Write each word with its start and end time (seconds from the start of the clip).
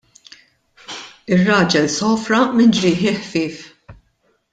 Ir-raġel 1.33 1.87
sofra 1.97 2.39
minn 2.55 2.77
ġrieħi 2.79 3.13
ħfief. 3.19 3.61